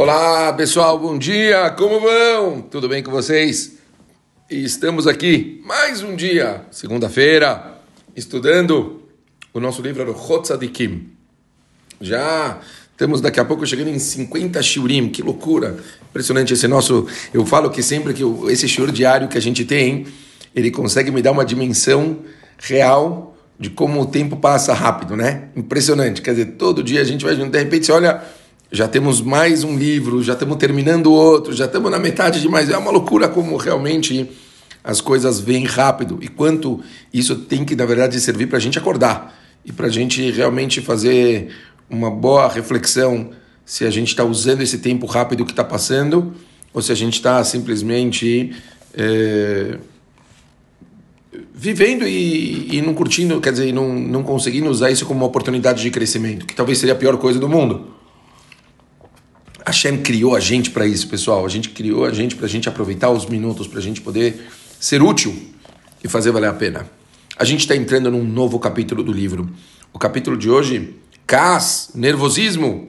[0.00, 2.60] Olá pessoal, bom dia, como vão?
[2.60, 3.78] Tudo bem com vocês?
[4.48, 7.80] Estamos aqui mais um dia, segunda-feira,
[8.14, 9.02] estudando
[9.52, 11.08] o nosso livro Hotzadikim.
[12.00, 12.60] Já
[12.92, 15.76] estamos daqui a pouco chegando em 50 shiurim, que loucura!
[16.10, 17.08] Impressionante esse nosso.
[17.34, 18.22] Eu falo que sempre que
[18.52, 20.06] esse shiur diário que a gente tem,
[20.54, 22.20] ele consegue me dar uma dimensão
[22.56, 25.48] real de como o tempo passa rápido, né?
[25.56, 26.22] Impressionante.
[26.22, 28.22] Quer dizer, todo dia a gente vai junto, de repente você olha,
[28.70, 32.68] já temos mais um livro, já estamos terminando outro, já estamos na metade de mais.
[32.68, 34.28] É uma loucura como realmente
[34.84, 36.80] as coisas vêm rápido e quanto
[37.12, 40.80] isso tem que, na verdade, servir para a gente acordar e para a gente realmente
[40.80, 41.48] fazer
[41.88, 43.30] uma boa reflexão
[43.64, 46.34] se a gente está usando esse tempo rápido que está passando
[46.72, 48.54] ou se a gente está simplesmente.
[48.94, 49.78] É
[51.54, 55.82] vivendo e, e não curtindo, quer dizer, não, não conseguindo usar isso como uma oportunidade
[55.82, 57.97] de crescimento, que talvez seria a pior coisa do mundo.
[59.68, 61.44] Hashem criou a gente para isso, pessoal.
[61.44, 64.46] A gente criou a gente para a gente aproveitar os minutos, para a gente poder
[64.80, 65.36] ser útil
[66.02, 66.90] e fazer valer a pena.
[67.36, 69.46] A gente está entrando num novo capítulo do livro.
[69.92, 70.94] O capítulo de hoje,
[71.26, 72.88] CAS, nervosismo,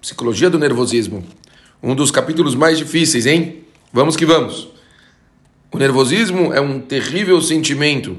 [0.00, 1.24] psicologia do nervosismo.
[1.82, 3.64] Um dos capítulos mais difíceis, hein?
[3.92, 4.68] Vamos que vamos.
[5.72, 8.16] O nervosismo é um terrível sentimento.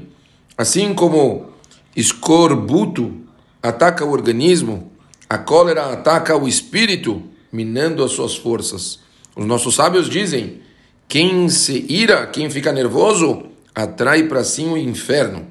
[0.56, 1.50] Assim como
[1.96, 3.22] escorbuto
[3.62, 4.92] ataca o organismo,
[5.30, 9.00] a cólera ataca o espírito, minando as suas forças.
[9.36, 10.62] Os nossos sábios dizem:
[11.06, 15.46] quem se ira, quem fica nervoso, atrai para si o inferno.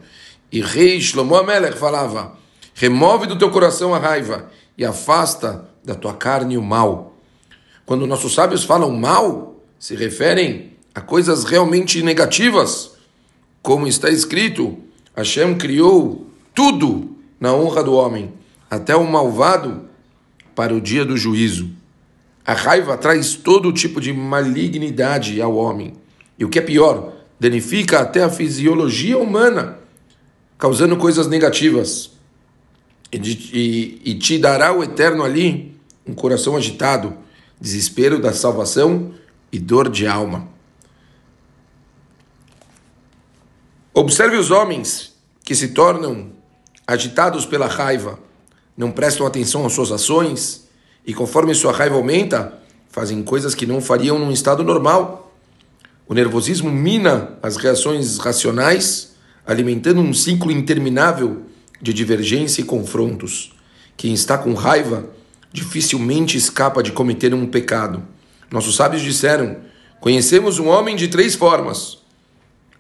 [0.52, 2.36] E rei Shlomo Amelech falava:
[2.74, 7.16] remove do teu coração a raiva e afasta da tua carne o mal.
[7.86, 12.92] Quando nossos sábios falam mal, se referem a coisas realmente negativas,
[13.62, 14.78] como está escrito,
[15.16, 18.34] Hashem criou tudo na honra do homem,
[18.70, 19.90] até o malvado
[20.56, 21.81] para o dia do juízo.
[22.46, 25.94] A raiva traz todo tipo de malignidade ao homem.
[26.38, 29.78] E o que é pior, danifica até a fisiologia humana,
[30.58, 32.12] causando coisas negativas.
[33.12, 35.72] E, e, e te dará o eterno ali
[36.06, 37.16] um coração agitado,
[37.60, 39.14] desespero da salvação
[39.52, 40.48] e dor de alma.
[43.94, 45.14] Observe os homens
[45.44, 46.32] que se tornam
[46.88, 48.20] agitados pela raiva,
[48.76, 50.70] não prestam atenção às suas ações
[51.06, 55.34] e, conforme sua raiva aumenta, fazem coisas que não fariam num estado normal.
[56.08, 61.44] O nervosismo mina as reações racionais, alimentando um ciclo interminável
[61.82, 63.54] de divergência e confrontos.
[63.98, 65.10] Quem está com raiva
[65.52, 68.04] dificilmente escapa de cometer um pecado.
[68.50, 69.58] Nossos sábios disseram:
[70.00, 72.00] Conhecemos um homem de três formas.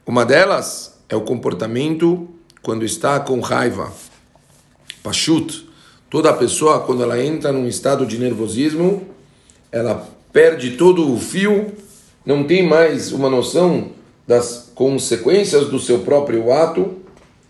[0.05, 2.29] Uma delas é o comportamento
[2.61, 3.91] quando está com raiva.
[5.03, 5.70] Pachut.
[6.11, 9.07] Toda pessoa, quando ela entra num estado de nervosismo,
[9.71, 11.71] ela perde todo o fio,
[12.25, 13.91] não tem mais uma noção
[14.27, 16.97] das consequências do seu próprio ato,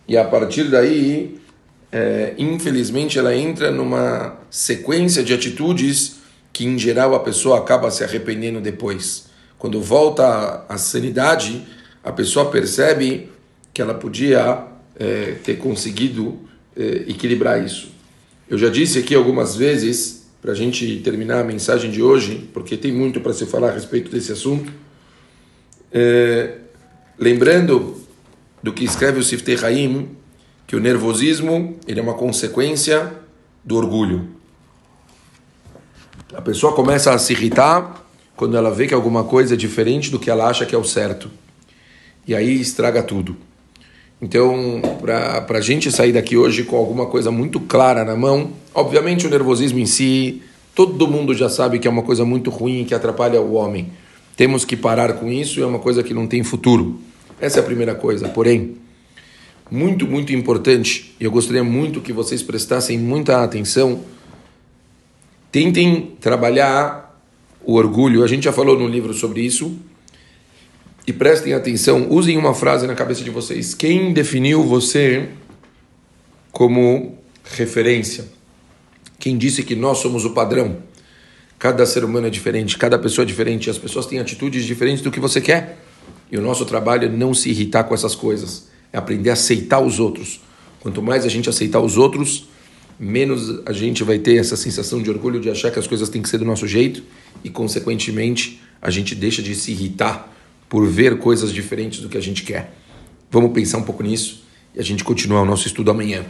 [0.07, 1.39] e a partir daí,
[1.91, 6.17] é, infelizmente, ela entra numa sequência de atitudes
[6.53, 9.25] que, em geral, a pessoa acaba se arrependendo depois.
[9.57, 11.65] Quando volta à sanidade,
[12.03, 13.27] a pessoa percebe
[13.73, 14.67] que ela podia
[14.99, 16.37] é, ter conseguido
[16.77, 18.00] é, equilibrar isso.
[18.51, 22.75] Eu já disse aqui algumas vezes, para a gente terminar a mensagem de hoje, porque
[22.75, 24.69] tem muito para se falar a respeito desse assunto,
[25.89, 26.57] é,
[27.17, 27.95] lembrando
[28.61, 30.09] do que escreve o Siftei Haim,
[30.67, 33.13] que o nervosismo ele é uma consequência
[33.63, 34.27] do orgulho.
[36.33, 40.19] A pessoa começa a se irritar quando ela vê que alguma coisa é diferente do
[40.19, 41.31] que ela acha que é o certo.
[42.27, 43.37] E aí estraga tudo.
[44.21, 49.25] Então, para a gente sair daqui hoje com alguma coisa muito clara na mão, obviamente
[49.25, 50.43] o nervosismo em si,
[50.75, 53.89] todo mundo já sabe que é uma coisa muito ruim que atrapalha o homem.
[54.37, 56.99] Temos que parar com isso, é uma coisa que não tem futuro.
[57.39, 58.29] Essa é a primeira coisa.
[58.29, 58.75] Porém,
[59.71, 64.01] muito, muito importante, e eu gostaria muito que vocês prestassem muita atenção,
[65.51, 67.19] tentem trabalhar
[67.63, 68.23] o orgulho.
[68.23, 69.75] A gente já falou no livro sobre isso
[71.05, 73.73] e prestem atenção, usem uma frase na cabeça de vocês.
[73.73, 75.29] Quem definiu você
[76.51, 78.25] como referência?
[79.17, 80.77] Quem disse que nós somos o padrão?
[81.57, 85.11] Cada ser humano é diferente, cada pessoa é diferente, as pessoas têm atitudes diferentes do
[85.11, 85.79] que você quer.
[86.31, 89.79] E o nosso trabalho é não se irritar com essas coisas, é aprender a aceitar
[89.79, 90.41] os outros.
[90.79, 92.47] Quanto mais a gente aceitar os outros,
[92.97, 96.21] menos a gente vai ter essa sensação de orgulho de achar que as coisas têm
[96.21, 97.03] que ser do nosso jeito
[97.43, 100.31] e, consequentemente, a gente deixa de se irritar
[100.71, 102.71] por ver coisas diferentes do que a gente quer.
[103.29, 106.23] Vamos pensar um pouco nisso e a gente continuar o nosso estudo amanhã.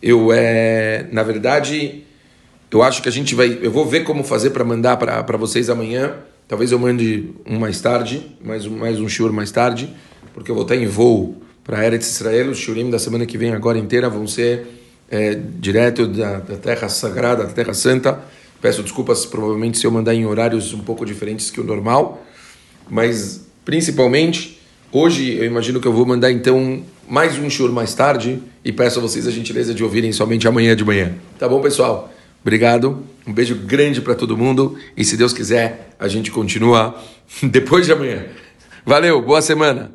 [0.00, 2.04] Eu, é, na verdade,
[2.70, 3.58] Eu acho que a gente vai.
[3.62, 6.14] Eu vou ver como fazer para mandar para vocês amanhã.
[6.46, 9.88] Talvez eu mande um mais tarde, mais um, mais um shiur mais tarde,
[10.34, 12.50] porque eu vou estar em voo para Eretz Israel.
[12.50, 14.66] Os shurim da semana que vem, agora inteira, vão ser
[15.10, 18.20] é, direto da, da Terra Sagrada, da Terra Santa.
[18.60, 22.24] Peço desculpas, provavelmente, se eu mandar em horários um pouco diferentes que o normal,
[22.90, 24.60] mas principalmente
[24.92, 29.00] hoje eu imagino que eu vou mandar então mais um shiur mais tarde e peço
[29.00, 31.12] a vocês a gentileza de ouvirem somente amanhã de manhã.
[31.36, 32.10] Tá bom, pessoal?
[32.40, 33.04] Obrigado.
[33.26, 36.96] Um beijo grande para todo mundo e se Deus quiser, a gente continua
[37.42, 38.24] depois de amanhã.
[38.84, 39.84] Valeu, boa semana.